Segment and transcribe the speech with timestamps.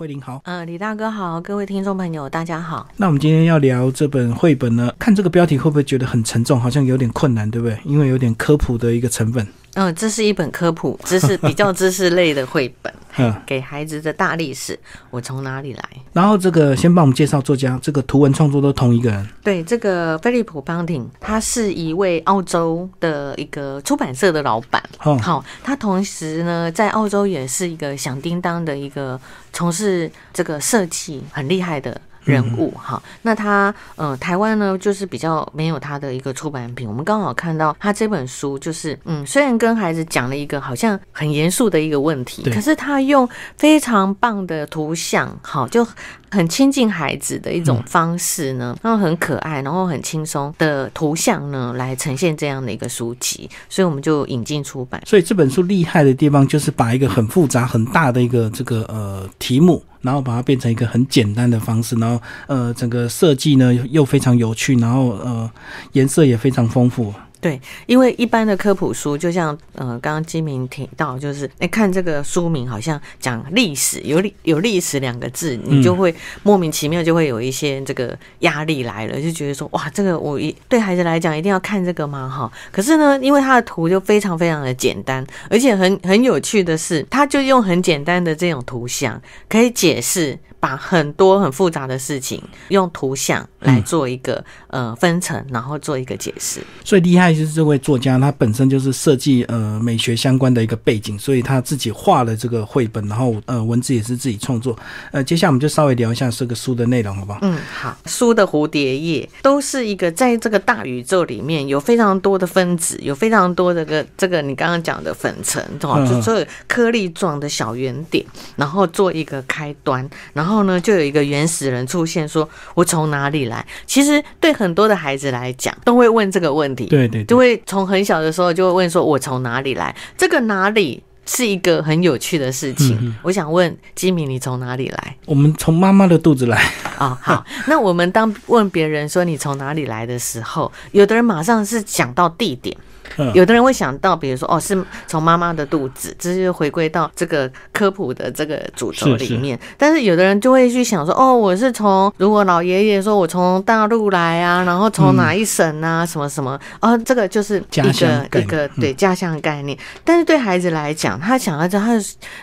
[0.00, 0.40] 慧玲好。
[0.46, 2.88] 嗯，李大哥好，各位听众朋友大家好。
[2.96, 7.78] 那我们今天要聊这本绘本呢，看这个标题会不会觉得很沉重，好像有点困难，对不对？
[7.84, 9.46] 因为有点科普的一个成分。
[9.74, 14.78] 嗯，这是一本科普知识比较知识类的绘本， 嗯给孩子的大历史。
[15.10, 15.82] 我从哪里来？
[16.12, 19.28] 然后这个先帮我们介绍作家，这个图文创作都同一个人。
[19.44, 24.82] 对，这个菲利普·邦廷，他是一位澳洲的一个出版社的老板。
[25.04, 29.20] 哦，好，他同时呢，在澳洲也是一个响叮当的一个
[29.52, 31.98] 从事这个设计很厉害的
[32.30, 33.02] 人物哈。
[33.22, 36.88] 那他呃，台湾呢就是比较没有他的一个出版品。
[36.88, 45.86] 我们刚好看到他这本书，就是嗯，虽然跟孩子讲了一个好像很严肃的一个问题，可是他用非常棒的图像，好就。
[46.32, 55.02] 很亲近孩子的一种方式呢，然后很可爱，然后很轻松的图像呢，来呈现这样的一个书籍，所以我们就引进出版。
[55.04, 65.50] 所以这本书厉害的地方就是把一个很复杂、很大的一个这个呃题目，然后把它变成一个很简单的方式，然后呃整个设计呢又非常有趣，然后呃
[65.92, 67.12] 颜色也非常丰富。
[67.40, 82.28] 对，因为一般的科普书，就像呃，刚刚金明提到，就是哎，看这个书名好像讲历史，有历有历史两个字，你就会莫名其妙就会有一些这个压力来了，就觉得说哇，这个我一对孩子来讲一定要看这个吗？
[82.28, 90.38] 哈，可是呢，因为它的图就非常非常的简单，而且很很有趣的是，它就用很简单的这种图像可以解释。
[90.60, 96.60] 把很多很复杂的事情用图像来做一个、呃分层，然后做一个解释。
[96.84, 104.78] 最厉害就是这位作家，他本身就是设计呃美学相关的一个背景，所以他自己画了这个绘本，然后呃文字也是自己创作。
[105.12, 107.38] 呃，接下来我们就稍微聊一下这个书的内容，好不好？
[107.42, 107.96] 嗯，好。
[108.06, 118.24] 书的蝴蝶叶都是一个在这个大宇宙里面有非常多的分子，有非常多的个这个你刚刚讲的粉尘，哦，嗯就所有颗粒状的小圆点，
[118.56, 123.64] 然后做一个开端，然后呢就有一个原始人出现，说我从哪里来？
[123.86, 126.86] 其实对很多的孩子来讲，都会问这个问题。
[126.86, 133.14] 对对对，就会从很小的时候就会问说：“我从哪里来？”这个哪里是一个很有趣的事情。
[133.22, 135.16] 我想问吉米，你从哪里来？
[135.26, 136.60] 我们从妈妈的肚子来，
[136.98, 142.76] 哦，好， 那我们当问别人说你从哪里来的时候，有的人马上是讲到地点。
[143.16, 143.32] 嗯。
[143.34, 149.34] 有的人会想到，比如说，哦，是从妈妈的肚子，这就回归到这个科普的这个主轴是是。
[149.34, 149.58] 里面。
[149.76, 157.80] 但是有的人就会去想说，哦，我是从如果老爷爷说我从大陆来啊，然后从哪一省啊，什么什么，哦，这个就是一
[158.28, 158.80] 个一个嗯。
[158.80, 159.76] 对家乡的概念。
[160.04, 161.98] 但是对孩子来讲，他想要知道，他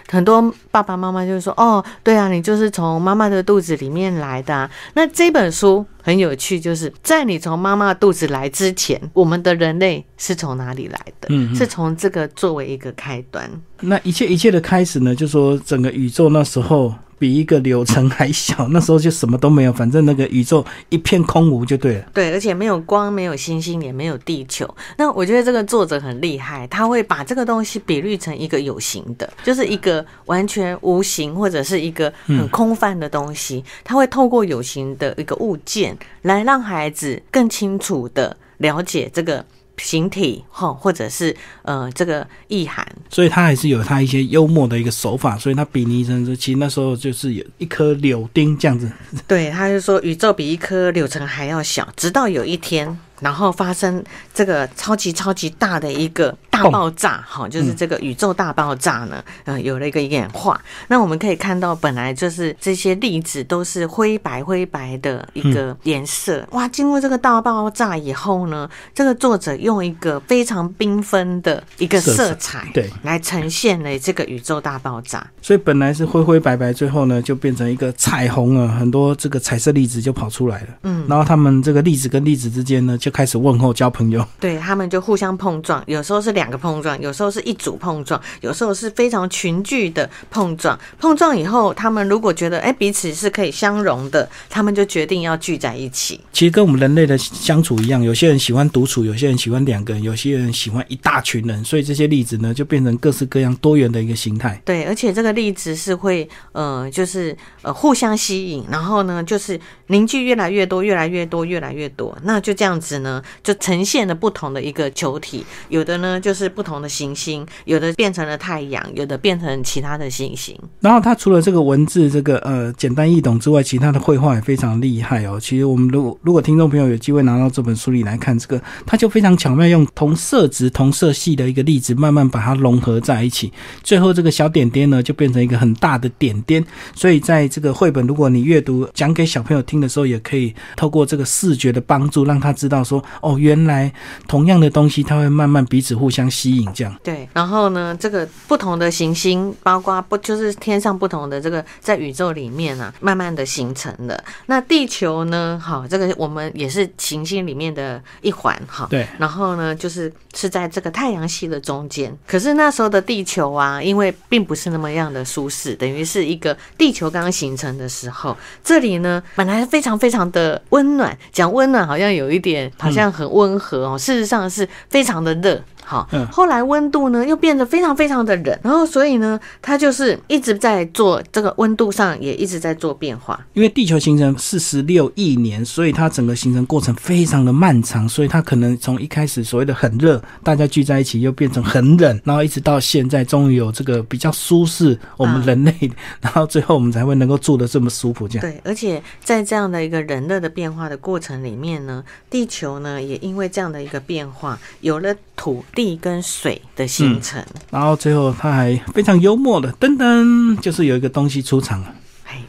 [0.09, 11.27] 很多爸爸妈妈就会说，哦，对啊，你就是从妈妈的肚子里面来的啊、那这本书很有趣，就是在你从妈妈肚子来之前，我们的人类是从哪里来的？
[11.27, 13.51] 嗯嗯是从这个作为一个开端。
[13.81, 22.05] 那一切一切的开始呢，就说整个宇宙那时候比一个柳城还小， 那时候就什么都没有，反正那个宇宙一片空无就对了。
[22.13, 24.67] 对，而且没有光，没有星星，也没有地球。
[24.97, 33.63] 那我觉得这个作者很厉害，他会把这个东西比喻成一个有形的，就是一个完全无形或者是一个很空泛的东西。
[33.83, 39.45] 他会透过有形的一个物件，来让孩子更清楚的了解这个
[39.77, 42.87] 形体，哈，或者是呃这个意涵。
[43.09, 48.91] 所以他还是有他一些幽默的一个手法，所以他比拟成说其实那时候就是有一颗柳丁这样子。
[49.27, 60.59] 对，他就说宇宙比一颗柳橙还要小，直到有一天，然后发生这个超级超级大的一个大爆炸，哈，就是这个宇宙大爆炸呢，呃，有了一个演化。
[60.87, 75.25] 那我们可以看到，本来就是这些粒子都是灰白灰白的一个颜色，哇，经过这个大爆炸以后呢，这个作者用一个非常缤纷的一个色彩色彩，对，来呈现了这个宇宙大爆炸。
[75.41, 80.67] 所以本来是灰灰白白，最后呢就变成一个彩虹了，很多这个彩色粒子就跑出来了。
[80.83, 84.25] 嗯，然后他们这个粒子跟粒子之间呢就开始问候交朋友。
[84.37, 90.77] 对他们就互相碰撞，有时候是两个碰撞，有时候是一组碰撞，有时候是非常群聚的碰撞。
[90.99, 96.19] 碰撞以后，他们如果觉得哎彼此是可以相融的，他们就决定要聚在一起。
[96.33, 104.61] 其实跟我们人类的相处一样，有些人喜欢独处，有些人喜欢两个人，有些人喜欢一大群人，所以这些例子呢就变成各式各样多元的一个形态。
[104.65, 109.57] 对，而且这个例子是会呃，就是呃互相吸引，然后呢，就是
[109.87, 120.57] 凝聚越来越多，越来越多，越来越多，那就这样子呢，就呈现了不同的一个球体，有的呢就是不同的行星，有的变成了太阳，有的变成其他的行星。
[120.79, 125.39] 然后它除了这个文字这个呃简单易懂之外，其他的绘画也非常厉害哦。
[125.39, 133.51] 其实我们如果如果听众朋友有机会拿到这本书里来看，这个它就非常巧妙，用同色值、同色系的一个例子，慢慢把它融合在一起，
[133.83, 136.63] 最后这个小点点呢就变成一个很大的点点。
[136.93, 143.91] 所以在这个绘本，如果你阅读讲给小朋友听的时候，也可以透过这个视觉的帮助，让他知道说，哦，原来
[144.27, 146.95] 同样的东西，它会慢慢彼此互相吸引，这样。
[147.03, 154.23] 对，然后呢，这个不同的行星，包括不就是天上不同的这个在宇宙里面啊，慢慢的形成的。
[154.45, 158.87] 那地球呢，好，这个我们也是行星里面的一环，哈。
[158.89, 159.07] 对。
[159.17, 162.15] 然后呢，就是是在这个太阳系的中间。
[162.25, 175.61] 可是那时候的地球啊，因为并不是那么样的舒适，等于是一个地球刚刚形成的时候，这里呢本来非常非常的温暖，讲温暖好像有一点好像很温和哦，事实上是非常的热。
[175.89, 183.39] 好，嗯后来温度呢又变得非常非常的冷，然后所以呢，它就是一直在做这个温度上也一直在做变化。
[183.53, 195.73] 因为地球形成四十六亿年，所以它整个形成过程非常的漫长，所以它可能从一开始所谓的很热，大家聚在一起，又变成很冷，然后一直到现在，终于有这个比较舒适，我们人类，
[196.19, 198.27] 然后最后我们才会能够住的这么舒服。
[198.27, 205.63] 这样对，而且在这样的一个人热的变化的过程里面呢，地球呢也因为这样的一个变化，有了土。
[205.77, 211.93] 地跟水的形成，然后最后他还非常幽默的，噔噔，就是有一个东西出场了。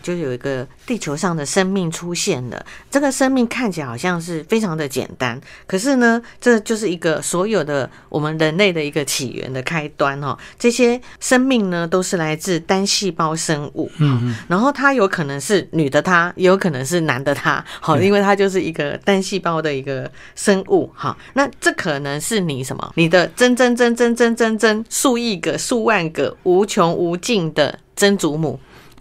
[0.08, 10.34] 就有一个地球上的生命出现了，这个生命看起来好像是非常的简单，可是呢，这就是一个所有的我们人类的一个起源的开端哦。
[10.58, 21.14] 这些生命呢，都是来自单细胞生物，嗯嗯，然后它有可能是女的，它也有可能是男的，他好，因为它就是一个单细胞的一个生物，哈。
[21.34, 22.93] 那这可能是你什么？
[22.94, 28.58] 你的真真真真真真真数亿个、数万个、无穷无尽的曾祖母。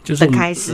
[0.08, 0.26] 就是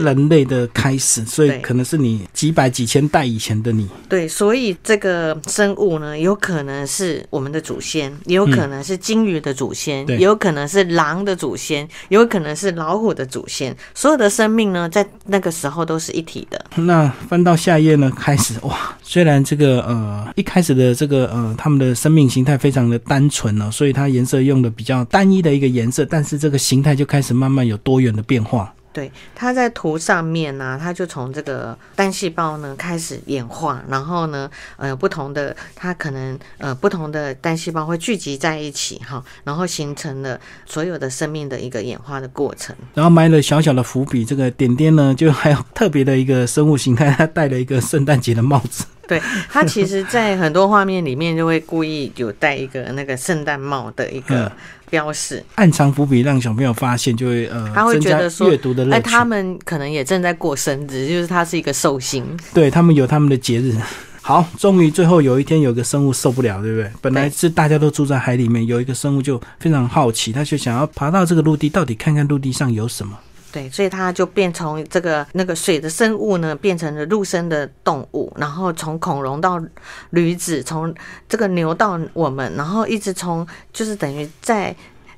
[0.04, 3.88] 人类的开始，所以可能是你几百几千代以前的你。
[4.08, 13.76] 对，所以这个生物呢，有可能是我们的祖先，也有可能是鲸鱼的祖先，也有可能是狼的祖先，也有可能是老虎的祖先。
[13.92, 16.64] 所有的生命呢，在那个时候都是一体的。
[16.76, 28.72] 那翻到下一页呢，开始哇，虽然这个呃一开始的这个呃他们的生命形态非常的单纯呢，所以它颜色用的比较单一的一个颜色，但是这个形态就开始慢慢有多元的变化。
[28.94, 42.74] 对，它在图上面呢，它就从这个单细胞呢开始演化，然后呢，呃，不同的它可能呃不同的单细胞会聚集在一起哈，然后形成了所有的生命的一个演化的过程。
[42.94, 48.84] 然后埋了小小的伏笔，这个点点呢，就还有特别的一个生物形态，它戴了一个圣诞节的帽子。
[49.08, 54.50] 对，他其实在很多画面里面就会故意有戴一个那个圣诞帽的一个。
[54.90, 58.96] 标识暗藏伏笔，让小朋友发现，就会呃，他会觉得说阅读的乐趣。
[58.96, 63.74] 哎，他们可能也正在过生日，就是他是一个寿星，对他们有他们的节日。
[64.22, 66.88] 好，终于最后有一天，有个生物受不了，对不对？
[67.00, 73.18] 本来是大家都住在海里面，有一个生物就非常好奇，他就想要爬到这个陆地，到底看看陆地上有什么。
[73.54, 79.62] 对，所以它就变从这个那个水的生物呢，变成了陆生的动物，然后从恐龙到
[80.10, 80.92] 驴子，从
[81.28, 84.74] 这个牛到我们，然后一直从就是等于在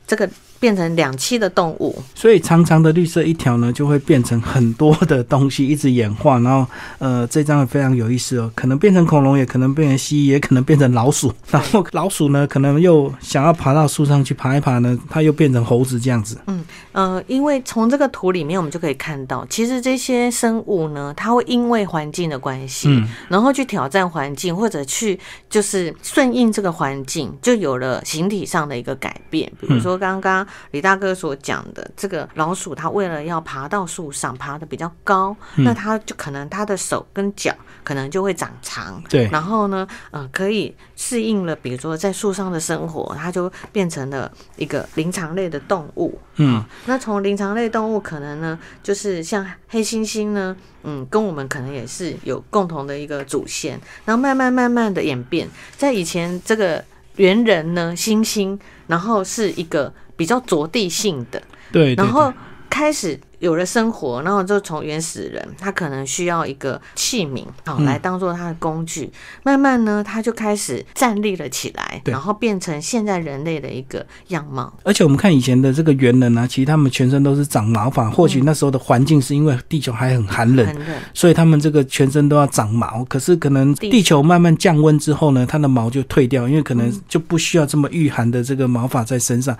[0.06, 0.28] 这个。
[0.58, 6.38] 变成两栖的动物，所以长长的绿色一条呢，就会变成很多的东西，一直演化。
[6.40, 6.66] 然后，
[6.98, 11.32] 呃，这张非常有意思哦，可能变成恐龙，也可能变成蜥蜴，也可能变成老鼠。
[11.50, 16.38] 然后老鼠呢，可能又想要爬到树上去爬一爬呢，它又变成猴子这样子。
[16.46, 25.18] 嗯呃，因为从这个图里面，我们就可以看到，其实这些生物呢，它会因为环境的关系，嗯然后去挑战环境，或者去
[25.50, 29.50] 就是顺应这个环境，就有了形体上的一个改变。
[29.60, 30.45] 比如说刚刚。
[30.70, 39.02] 李大哥所讲的这个老鼠，它为了要爬到树上，爬的比较高，那它就可能它的手跟脚可能就会长长。
[39.08, 46.18] 对，然后呢，呃，可以适应了，比如说在树上的生活，它就变成了一个灵长类的动物。
[46.36, 56.84] 嗯，那从灵长类动物，可能呢，就是像黑猩猩呢，嗯，跟我们可能也是有共同的一个祖先，然后慢慢慢慢的演变，在以前这个
[57.16, 59.92] 猿人呢，猩猩，然后是一个。
[60.16, 62.32] 比较着地性的，对，然后
[62.70, 69.10] 开始有了生活，然后就从原始人，他可能需要一个器皿，好、来当做他的工具。
[69.42, 74.72] 慢慢呢，他就开始站立了起来，然后变成现在人类的一个样貌。
[74.82, 80.66] 而且我们看以前的这个猿人啊，其实他们全身都是长毛发，或许那时候的环境是因为地球还很寒冷，
[81.12, 83.04] 所以他们这个全身都要长毛。
[83.04, 89.56] 可是可能地地球慢慢降温之后呢，它的毛就退掉，因为可能就不需要这么御寒的这个毛发在身上。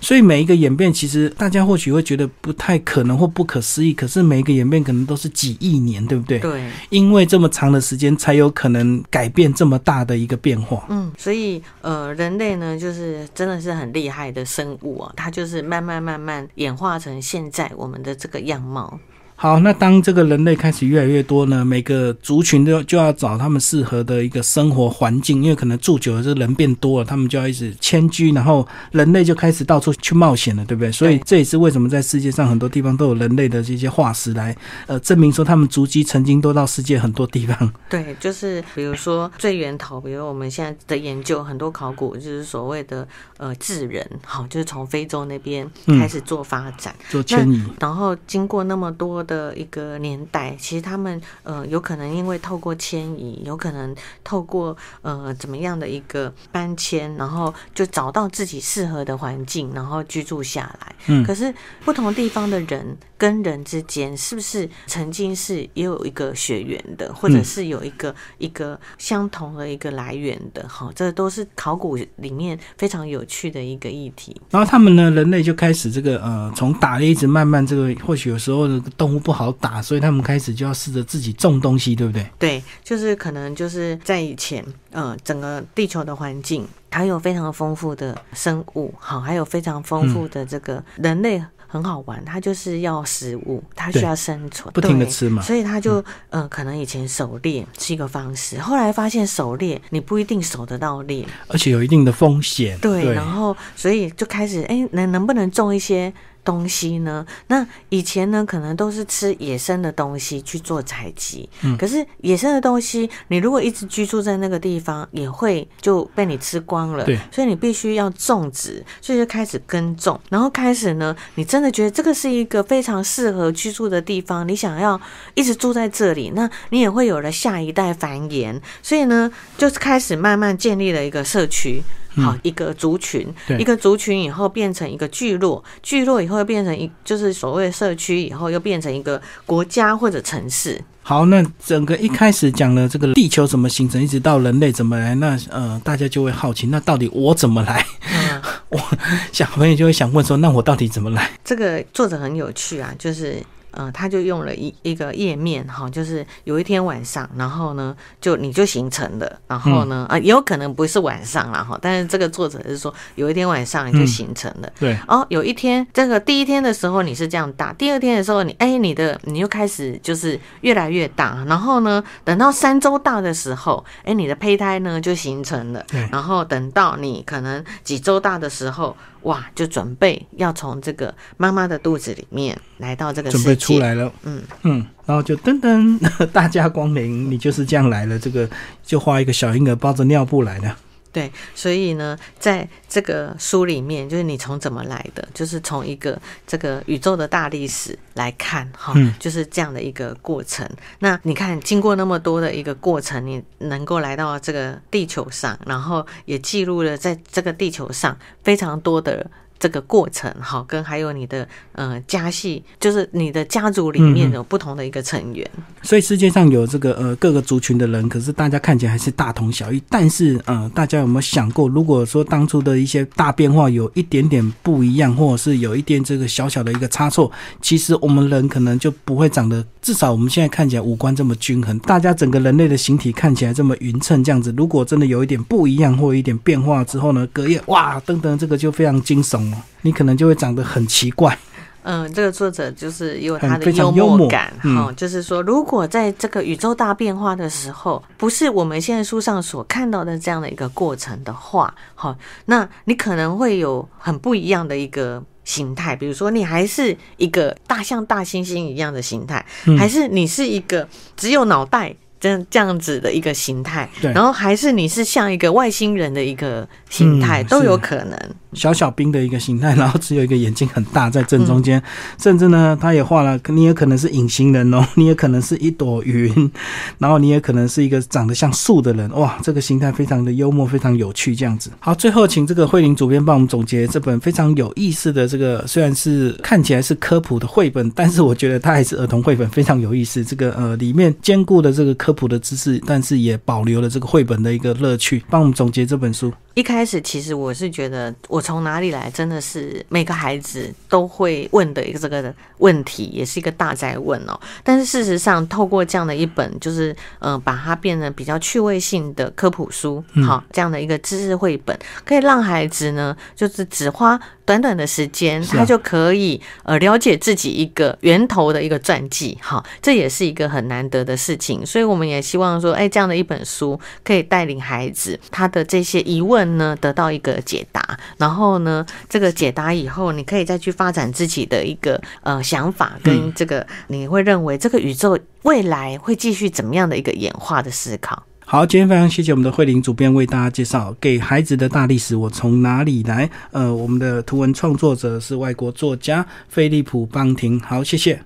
[0.00, 6.38] 所以每一个演变，其实大家或许会觉得不太可能或不可思议，可是每一个演变可能都是几亿年，对不对？
[6.38, 6.62] 对。
[6.90, 10.86] 因为这么长的时间，才有可能改变这么大的一个变化。
[10.88, 18.98] 嗯，所以呃，人类呢，就是真的是很厉害的生物啊，它就是慢慢慢慢演化成现在我们的这个样貌。
[19.40, 30.90] 好，那当这个人类开始越来越多呢，每个族群都就要找他们适合的一个生活环境，因为可能住久了，这人变多了，他们就要一直迁居，然后人类就开始到处去冒险了，对不对？
[30.90, 34.56] 所以这也是为什么在世界上很多地方都有人类的这些化石来，
[34.88, 37.72] 呃，证明说他们足迹曾经都到世界很多地方。
[37.88, 46.92] 对，就是比如说最源头，比如我们现在的研究很多考古，就是所谓的呃智人，好，就是从非洲那边开始做发展。
[47.08, 53.94] 做迁移，然后经过那么多的一个年代，其实他们呃有可能因为透过迁移，有可能
[54.24, 60.96] 透过呃怎么样的一个搬迁，然后就找到自己适合的环境，然后居住下来。
[61.06, 61.54] 嗯可是
[61.84, 70.66] 不同地方的人跟人之间，是不是曾经是也有一个血缘的，或者是有一个、一个相同的一个来源的？
[70.66, 74.40] 哈，这都是考古里面非常有趣的一个议题。
[74.50, 82.26] 然后他们呢，人类就开始这个呃，从打猎一直慢慢这个，或许有时候的动物不好打，所以他们开始就要试着自己种东西，对不对？
[82.38, 91.42] 对，就是可能就是在以前，呃，整个地球的环境，它有非常丰富的生物，好，还有非常丰富的这个人类。
[91.70, 102.78] 很好玩，它就是要食物，它需要生存，不停的吃嘛所以它就，呃，可能以前狩猎是一个方式，后来发现狩猎你不一定守得到猎，而且有一定的风险。
[102.78, 106.10] 对，然后所以就开始，哎，能能不能种一些
[106.48, 107.26] 东西呢？
[107.48, 117.04] 那以前呢，可能都是吃野生的东西去做采集，嗯可是野生的东西，你如果一直居住在那个地方，也会就被你吃光了。
[117.04, 124.98] 对所以你必须要种植，所以就开始耕种，然后开始呢，你真的觉得这个是一个非常适合居住的地方，你想要
[125.34, 131.82] 一直住在这里，那你也会有了下一代繁衍，所以呢，就是开始慢慢建立了一个社区。
[132.18, 133.26] 好，一个族群，
[133.58, 140.82] 一个族群以后变成一个聚落，聚落以后又变成一，就是所谓社区，以后又变成一个国家或者城市。
[141.02, 147.86] 好，那整个一开始讲了这个地球怎么形成，一直到人类怎么来，那呃，大家就会好奇，那到底我怎么来？
[148.10, 148.42] 嗯，
[149.32, 151.30] 小朋友就会想问说，那我到底怎么来？
[151.44, 153.42] 这个作者很有趣啊，就是。
[153.78, 185.98] 呃，他就用了一一个页面哈，就是有一天晚上，然后呢，就你就形成了，然后呢，啊、也有可能不是晚上啦哈，但是这个作者是说有一天晚上你就形成了，对，哦，有一天，这个第一天的时候你是这样大，第二天的时候你哎，你的你又开始就是越来越大，然后呢，等到三周大的时候，哎，你的胚胎呢就形成了，对然后等到你可能几周大的时候，哇，就准备要从这个妈妈的肚子里面来到这个准备世界，出来了，嗯嗯，然后就噔噔，
[186.32, 188.18] 大家光临，你就是这样来了。
[188.18, 188.48] 这个
[188.84, 190.74] 就画一个小婴儿抱着尿布来的，
[191.12, 200.68] 对，所以呢，在这个书里面，就是你从怎么来的，就是从一个这个宇宙的大历史来看，哈、嗯就是这样的一个过程。
[200.98, 209.28] 那你看，经过那么多的一个过程，你能够来到这个地球上，然后也记录了在这个地球上非常多的。
[209.58, 215.48] 这个过程，哈，跟还有你的呃家系，就是你的家族里面嗯嗯有不同的一个成员，
[215.82, 219.82] 所以世界上有这个呃各个族群的人，可是大家看起来还是大同小异。
[219.88, 241.36] 但是呃，大家有没有想过，如果说当初的一些大变化有一点点不一样，或者是有一点这个小小的一个差错，其实我们人可能就不会长得，至少我们现在看起来五官这么均衡，大家整个人类的形体看起来这么匀称，这样子，如果真的有一点不一样或一点变化之后呢，隔夜哇等等，这个就非常惊悚哦，你可能就会长得很奇怪。
[241.82, 255.22] 嗯，这个作者就是有他的幽幽默默感，嗯哈、就是说，如果在这个宇宙大变化的时候，不是我们现在书上所看到的这样的一个过程的话，好，那你可能会有很不一样的一个。
[255.44, 260.86] 形态，比如说你还是一个大像大猩猩一样的形态，嗯还是你是一个
[261.16, 268.34] 只有脑袋这样这样子的一个形态，然后还是你是像一个外星人的一个形态，嗯都有可能。
[268.52, 271.82] 小小兵的一个形态，然后只有一个眼睛很大在正中间，
[272.18, 276.50] 甚至呢，他也画了，你也可能是隐形人哦， 你也可能是一朵云，
[276.98, 281.70] 然后你也可能是一个长得像树的人，哇，这个形态非常的幽默，非常有趣，这样子。
[281.80, 290.24] 好，最后请这个慧玲主编帮我们总结这本非常有意思的这个，虽然是看起来是科普的绘本，但是我觉得它还是儿童绘本，非常有意思。
[290.24, 295.22] 这个呃，里面兼顾的这个科普的知识，但是也保留了这个绘本的一个乐趣。
[295.30, 296.32] 帮我们总结这本书。
[296.54, 304.38] 一开始其实我是觉得我从哪里来，真的是每个孩子都会问的一个这个问题，也是一个大在问哦。
[304.62, 314.18] 但是事实上，透过这样的一本，就是嗯，把它变成比较趣味性的科普书，好，这样的一个知识绘本，可以让孩子呢，就是只花
[314.48, 321.64] 短短的时间，他就可以呃了解自己一个源头的一个传记，哈，这也是一个很难得的事情。
[321.66, 326.38] 所以我们也希望说，哎，这样的一本书可以带领孩子他的这些疑问。
[326.56, 338.24] 呢，得到一个解答，然后呢，这个解答以后，你可以再去发展自己的一个呃想法，跟这个你会认为这个宇宙未来会继续怎么样的一个演化的思考。
[338.50, 343.28] 好，今天非常谢谢我们的慧玲主编为大家介绍《给孩子的大历史》，我从哪里来？
[343.52, 347.60] 呃，我们的图文创作者是外国作家菲利普邦廷。
[347.60, 348.18] 好，谢谢。